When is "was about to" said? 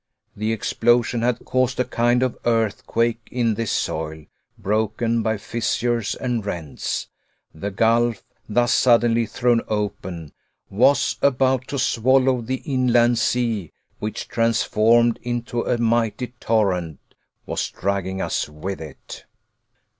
10.71-11.77